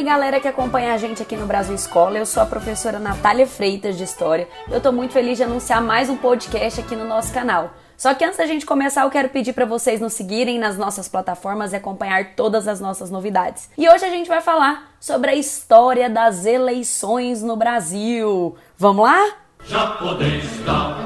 [0.00, 2.16] Oi, galera que acompanha a gente aqui no Brasil Escola.
[2.16, 4.48] Eu sou a professora Natália Freitas de História.
[4.70, 7.74] Eu tô muito feliz de anunciar mais um podcast aqui no nosso canal.
[7.98, 11.06] Só que antes da gente começar, eu quero pedir para vocês nos seguirem nas nossas
[11.06, 13.68] plataformas e acompanhar todas as nossas novidades.
[13.76, 18.56] E hoje a gente vai falar sobre a história das eleições no Brasil.
[18.78, 19.22] Vamos lá?
[19.66, 20.99] Já podeis da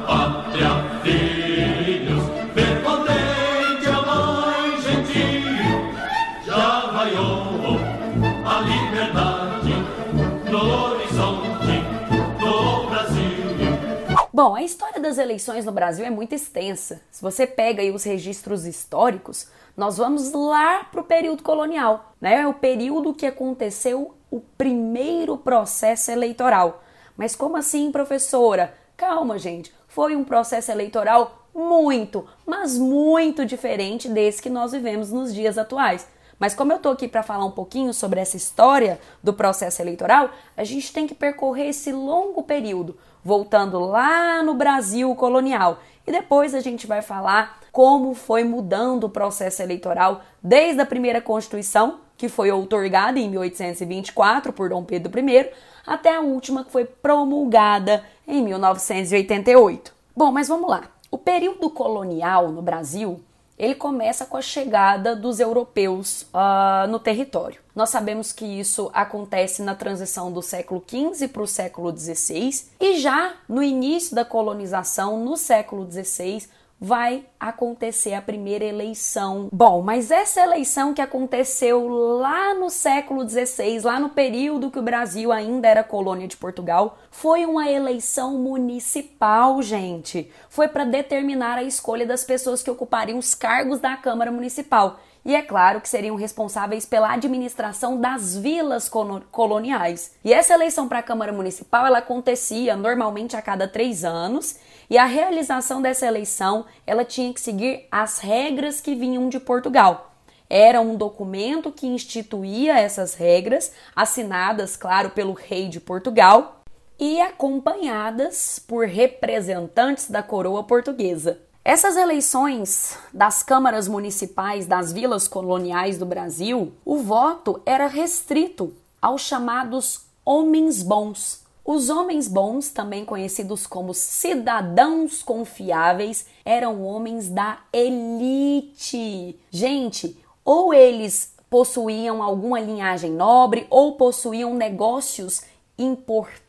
[14.55, 17.03] Bom, a história das eleições no Brasil é muito extensa.
[17.11, 22.47] Se você pega aí os registros históricos, nós vamos lá para o período colonial, né?
[22.47, 26.85] O período que aconteceu o primeiro processo eleitoral
[27.17, 28.75] mas como assim, professora?
[28.97, 29.75] Calma, gente.
[29.89, 36.07] Foi um processo eleitoral muito, mas muito diferente desse que nós vivemos nos dias atuais.
[36.39, 40.30] Mas como eu tô aqui para falar um pouquinho sobre essa história do processo eleitoral,
[40.57, 45.79] a gente tem que percorrer esse longo período, voltando lá no Brasil colonial.
[46.07, 51.21] E depois a gente vai falar como foi mudando o processo eleitoral desde a primeira
[51.21, 55.51] Constituição, que foi outorgada em 1824 por Dom Pedro I,
[55.87, 59.93] até a última que foi promulgada em 1988.
[60.15, 60.85] Bom, mas vamos lá.
[61.11, 63.21] O período colonial no Brasil
[63.59, 67.61] ele começa com a chegada dos europeus uh, no território.
[67.75, 72.99] Nós sabemos que isso acontece na transição do século XV para o século XVI e
[72.99, 76.49] já no início da colonização, no século XVI,
[76.84, 79.49] vai acontecer a primeira eleição.
[79.50, 84.82] Bom, mas essa eleição que aconteceu lá no século XVI, lá no período que o
[84.82, 90.31] Brasil ainda era colônia de Portugal, foi uma eleição municipal, gente.
[90.50, 95.00] Foi para determinar a escolha das pessoas que ocupariam os cargos da Câmara Municipal.
[95.25, 98.91] E é claro que seriam responsáveis pela administração das vilas
[99.31, 100.15] coloniais.
[100.23, 104.57] E essa eleição para a Câmara Municipal ela acontecia normalmente a cada três anos
[104.91, 110.15] e a realização dessa eleição ela tinha que seguir as regras que vinham de Portugal.
[110.49, 116.61] Era um documento que instituía essas regras, assinadas, claro, pelo rei de Portugal
[116.99, 121.41] e acompanhadas por representantes da coroa portuguesa.
[121.67, 129.23] Essas eleições das câmaras municipais das vilas coloniais do Brasil, o voto era restrito aos
[129.23, 131.43] chamados homens bons.
[131.65, 139.41] Os homens bons, também conhecidos como cidadãos confiáveis, eram homens da elite.
[139.51, 145.41] Gente, ou eles possuíam alguma linhagem nobre ou possuíam negócios
[145.79, 146.44] importantes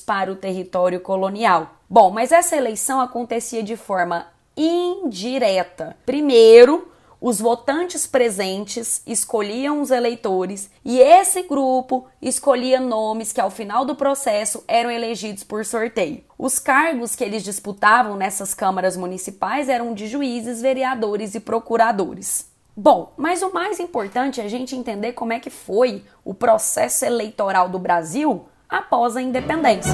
[0.00, 1.76] para o território colonial.
[1.88, 4.26] Bom, mas essa eleição acontecia de forma
[4.56, 5.96] indireta.
[6.04, 13.84] Primeiro, os votantes presentes escolhiam os eleitores e esse grupo escolhia nomes que ao final
[13.84, 16.24] do processo eram elegidos por sorteio.
[16.38, 22.48] Os cargos que eles disputavam nessas câmaras municipais eram de juízes, vereadores e procuradores.
[22.74, 27.04] Bom, mas o mais importante é a gente entender como é que foi o processo
[27.04, 29.92] eleitoral do Brasil após a independência.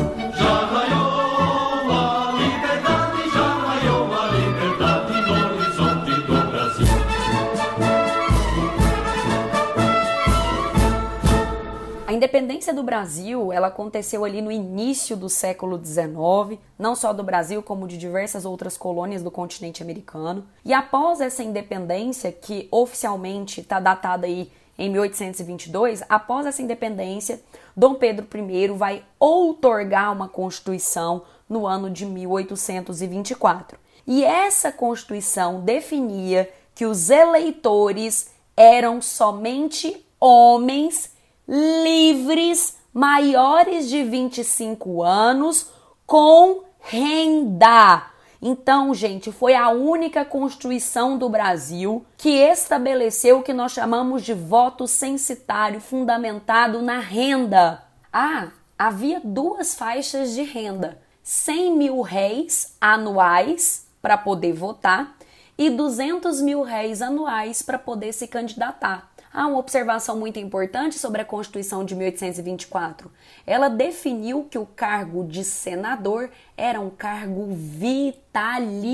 [12.16, 17.62] independência do Brasil, ela aconteceu ali no início do século XIX, não só do Brasil,
[17.62, 20.44] como de diversas outras colônias do continente americano.
[20.64, 27.40] E após essa independência, que oficialmente está datada aí em 1822, após essa independência,
[27.76, 33.78] Dom Pedro I vai outorgar uma constituição no ano de 1824.
[34.06, 41.12] E essa constituição definia que os eleitores eram somente homens
[41.48, 45.70] livres maiores de 25 anos
[46.06, 48.15] com renda.
[48.48, 54.32] Então, gente, foi a única Constituição do Brasil que estabeleceu o que nós chamamos de
[54.34, 57.82] voto censitário fundamentado na renda.
[58.12, 65.16] Ah, havia duas faixas de renda: 100 mil réis anuais para poder votar
[65.58, 69.10] e 200 mil réis anuais para poder se candidatar.
[69.36, 73.12] Há uma observação muito importante sobre a Constituição de 1824.
[73.46, 78.88] Ela definiu que o cargo de senador era um cargo vitalício.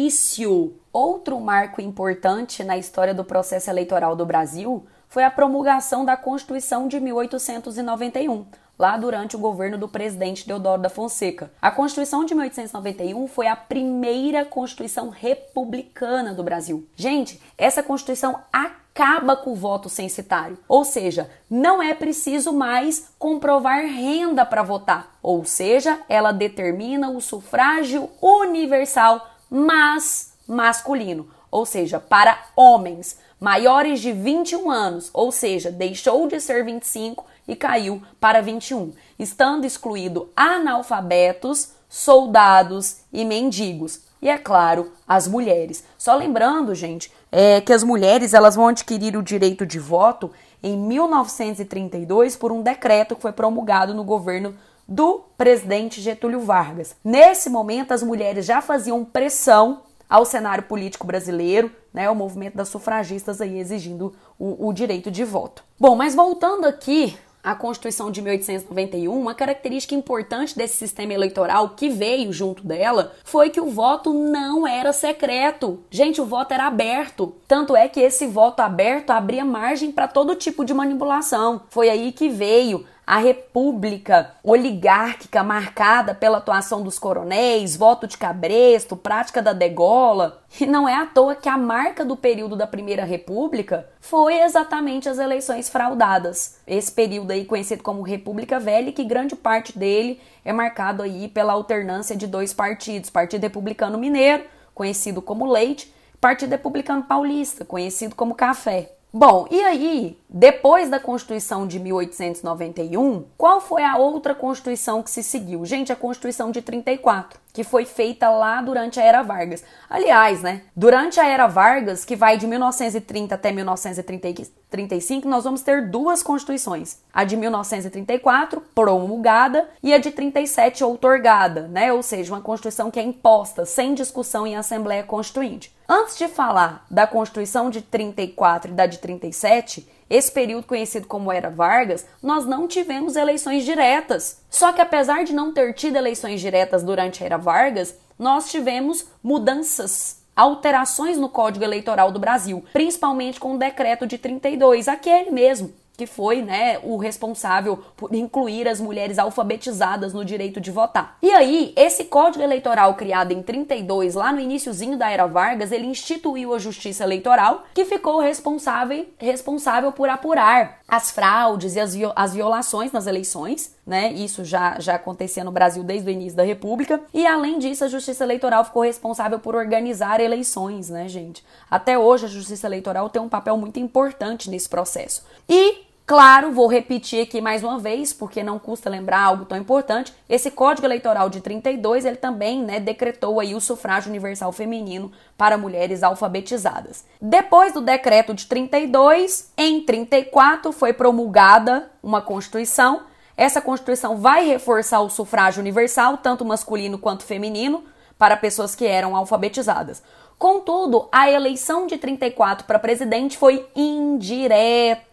[0.92, 6.88] Outro marco importante na história do processo eleitoral do Brasil foi a promulgação da Constituição
[6.88, 8.44] de 1891,
[8.76, 11.52] lá durante o governo do presidente Deodoro da Fonseca.
[11.62, 16.84] A Constituição de 1891 foi a primeira Constituição republicana do Brasil.
[16.96, 20.58] Gente, essa Constituição acabou acaba com o voto censitário.
[20.68, 25.16] Ou seja, não é preciso mais comprovar renda para votar.
[25.22, 31.28] Ou seja, ela determina o sufrágio universal, mas masculino.
[31.50, 37.56] Ou seja, para homens maiores de 21 anos, ou seja, deixou de ser 25 e
[37.56, 44.00] caiu para 21, estando excluído analfabetos, soldados e mendigos.
[44.22, 45.82] E é claro, as mulheres.
[45.98, 50.30] Só lembrando, gente, é que as mulheres elas vão adquirir o direito de voto
[50.62, 54.54] em 1932 por um decreto que foi promulgado no governo
[54.86, 56.94] do presidente Getúlio Vargas.
[57.04, 62.69] Nesse momento, as mulheres já faziam pressão ao cenário político brasileiro, né, o movimento das
[62.69, 65.64] sufragistas aí exigindo o, o direito de voto.
[65.80, 71.88] Bom, mas voltando aqui à Constituição de 1891, uma característica importante desse sistema eleitoral que
[71.88, 75.82] veio junto dela foi que o voto não era secreto.
[75.90, 77.34] Gente, o voto era aberto.
[77.48, 81.62] Tanto é que esse voto aberto abria margem para todo tipo de manipulação.
[81.68, 88.96] Foi aí que veio a república oligárquica marcada pela atuação dos coronéis, voto de cabresto,
[88.96, 90.42] prática da degola.
[90.58, 95.10] E não é à toa que a marca do período da Primeira República foi exatamente
[95.10, 96.58] as eleições fraudadas.
[96.66, 101.52] Esse período aí conhecido como República Velha, que grande parte dele é marcado aí pela
[101.52, 104.44] alternância de dois partidos, Partido Republicano Mineiro,
[104.74, 108.90] conhecido como Leite, Partido Republicano Paulista, conhecido como Café.
[109.14, 115.22] Bom, e aí, depois da Constituição de 1891, qual foi a outra Constituição que se
[115.22, 115.66] seguiu?
[115.66, 119.62] Gente, a Constituição de 34, que foi feita lá durante a Era Vargas.
[119.90, 125.90] Aliás, né, durante a Era Vargas, que vai de 1930 até 1935, nós vamos ter
[125.90, 127.02] duas Constituições.
[127.12, 131.92] A de 1934, promulgada, e a de 37, outorgada, né?
[131.92, 135.70] Ou seja, uma Constituição que é imposta, sem discussão em Assembleia Constituinte.
[135.94, 141.30] Antes de falar da Constituição de 34 e da de 37, esse período conhecido como
[141.30, 144.40] Era Vargas, nós não tivemos eleições diretas.
[144.48, 149.04] Só que apesar de não ter tido eleições diretas durante a Era Vargas, nós tivemos
[149.22, 155.74] mudanças alterações no Código Eleitoral do Brasil, principalmente com o decreto de 32, aquele mesmo
[155.96, 161.16] que foi né, o responsável por incluir as mulheres alfabetizadas no direito de votar.
[161.22, 165.86] E aí, esse código eleitoral criado em 32, lá no iníciozinho da era Vargas, ele
[165.86, 172.34] instituiu a justiça eleitoral, que ficou responsável, responsável por apurar as fraudes e as, as
[172.34, 174.12] violações nas eleições, né?
[174.12, 177.00] Isso já, já acontecia no Brasil desde o início da República.
[177.12, 181.44] E além disso, a Justiça Eleitoral ficou responsável por organizar eleições, né, gente?
[181.70, 185.25] Até hoje, a Justiça Eleitoral tem um papel muito importante nesse processo.
[185.49, 190.12] E Claro, vou repetir aqui mais uma vez, porque não custa lembrar algo tão importante.
[190.29, 195.56] Esse Código Eleitoral de 32, ele também, né, decretou aí o sufrágio universal feminino para
[195.56, 197.05] mulheres alfabetizadas.
[197.20, 203.05] Depois do decreto de 32, em 34 foi promulgada uma Constituição.
[203.37, 207.84] Essa Constituição vai reforçar o sufrágio universal, tanto masculino quanto feminino,
[208.19, 210.02] para pessoas que eram alfabetizadas.
[210.38, 215.12] Contudo, a eleição de 34 para presidente foi indireta,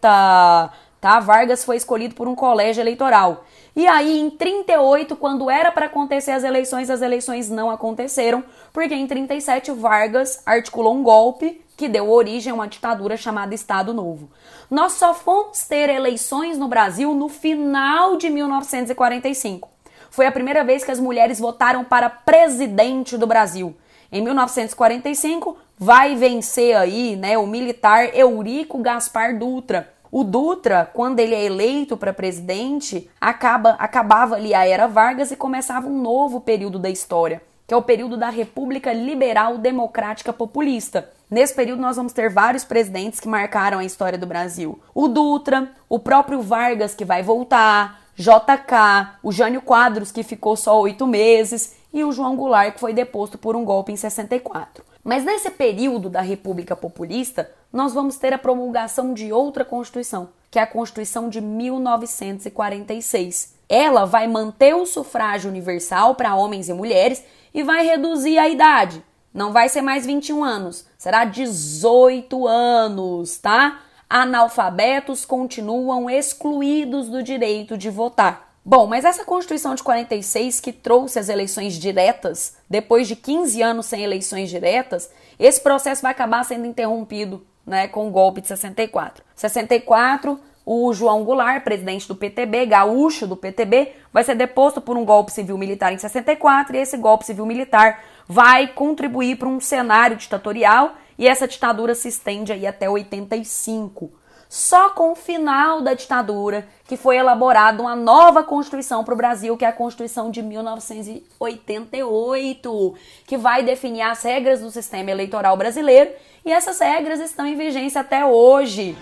[1.00, 1.20] tá?
[1.20, 3.46] Vargas foi escolhido por um colégio eleitoral.
[3.80, 8.44] E aí, em 38, quando era para acontecer as eleições, as eleições não aconteceram,
[8.74, 13.94] porque em 37 Vargas articulou um golpe que deu origem a uma ditadura chamada Estado
[13.94, 14.30] Novo.
[14.70, 19.70] Nós só fomos ter eleições no Brasil no final de 1945.
[20.12, 23.74] Foi a primeira vez que as mulheres votaram para presidente do Brasil.
[24.12, 29.90] Em 1945, vai vencer aí, né, o militar Eurico Gaspar Dutra.
[30.12, 35.36] O Dutra, quando ele é eleito para presidente, acaba acabava ali a era Vargas e
[35.36, 41.10] começava um novo período da história, que é o período da República Liberal Democrática Populista.
[41.30, 44.80] Nesse período, nós vamos ter vários presidentes que marcaram a história do Brasil.
[44.96, 50.82] O Dutra, o próprio Vargas, que vai voltar, JK, o Jânio Quadros, que ficou só
[50.82, 54.89] oito meses, e o João Goulart, que foi deposto por um golpe em 64.
[55.10, 60.60] Mas nesse período da República Populista, nós vamos ter a promulgação de outra Constituição, que
[60.60, 63.56] é a Constituição de 1946.
[63.68, 69.04] Ela vai manter o sufrágio universal para homens e mulheres e vai reduzir a idade.
[69.34, 73.80] Não vai ser mais 21 anos, será 18 anos, tá?
[74.08, 78.49] Analfabetos continuam excluídos do direito de votar.
[78.64, 83.86] Bom, mas essa Constituição de 46 que trouxe as eleições diretas, depois de 15 anos
[83.86, 89.24] sem eleições diretas, esse processo vai acabar sendo interrompido né, com o golpe de 64.
[89.36, 95.06] 64, o João Goulart, presidente do PTB, gaúcho do PTB, vai ser deposto por um
[95.06, 100.18] golpe civil militar em 64 e esse golpe civil militar vai contribuir para um cenário
[100.18, 104.12] ditatorial e essa ditadura se estende aí até 85.
[104.50, 109.56] Só com o final da ditadura que foi elaborada uma nova Constituição para o Brasil,
[109.56, 112.96] que é a Constituição de 1988,
[113.28, 116.10] que vai definir as regras do sistema eleitoral brasileiro
[116.44, 118.98] e essas regras estão em vigência até hoje.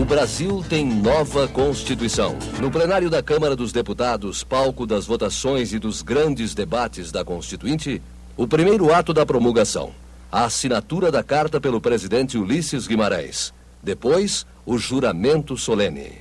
[0.00, 2.38] O Brasil tem nova Constituição.
[2.58, 8.00] No plenário da Câmara dos Deputados, palco das votações e dos grandes debates da Constituinte,
[8.34, 9.92] o primeiro ato da promulgação
[10.32, 13.52] a assinatura da carta pelo presidente Ulisses Guimarães.
[13.82, 16.18] Depois, o juramento solene.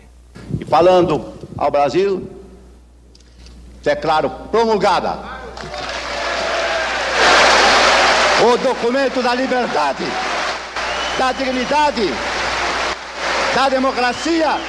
[0.60, 2.30] E falando ao Brasil,
[3.82, 5.18] declaro promulgada
[8.44, 10.03] o documento da liberdade,
[11.18, 12.10] da dignidade,
[13.56, 14.60] da democracia,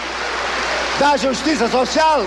[1.00, 2.24] da justiça social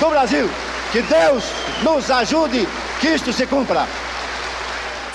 [0.00, 0.48] do Brasil.
[0.92, 1.44] Que Deus
[1.82, 2.66] nos ajude
[3.00, 3.86] que isto se cumpra.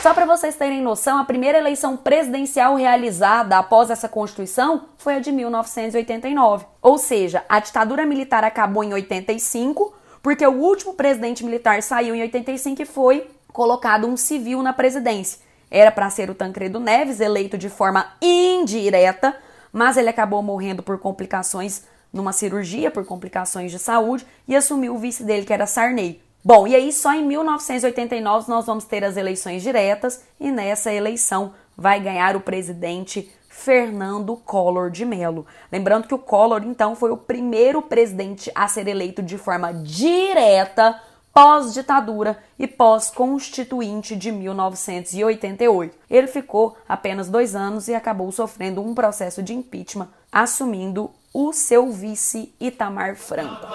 [0.01, 5.19] Só para vocês terem noção, a primeira eleição presidencial realizada após essa Constituição foi a
[5.19, 6.65] de 1989.
[6.81, 12.21] Ou seja, a ditadura militar acabou em 85, porque o último presidente militar saiu em
[12.21, 15.39] 85 e foi colocado um civil na presidência.
[15.69, 19.35] Era para ser o Tancredo Neves, eleito de forma indireta,
[19.73, 24.97] mas ele acabou morrendo por complicações numa cirurgia, por complicações de saúde, e assumiu o
[24.97, 26.21] vice dele, que era Sarney.
[26.43, 31.53] Bom, e aí só em 1989 nós vamos ter as eleições diretas e nessa eleição
[31.75, 35.45] vai ganhar o presidente Fernando Collor de Mello.
[35.71, 41.01] Lembrando que o Collor então foi o primeiro presidente a ser eleito de forma direta
[41.33, 45.95] pós-ditadura e pós-constituinte de 1988.
[46.09, 51.91] Ele ficou apenas dois anos e acabou sofrendo um processo de impeachment, assumindo o seu
[51.91, 53.67] vice Itamar Franco.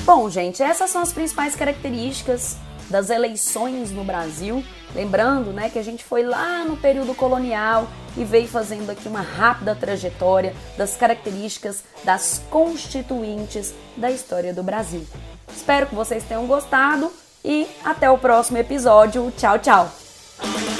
[0.03, 2.57] Bom, gente, essas são as principais características
[2.89, 4.63] das eleições no Brasil.
[4.95, 9.21] Lembrando né, que a gente foi lá no período colonial e veio fazendo aqui uma
[9.21, 15.05] rápida trajetória das características das constituintes da história do Brasil.
[15.55, 17.11] Espero que vocês tenham gostado
[17.43, 19.31] e até o próximo episódio.
[19.37, 20.72] Tchau, tchau!